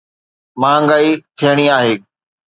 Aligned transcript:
مهانگائي 0.61 1.09
ٿيڻي 1.37 1.65
آهي. 1.77 1.93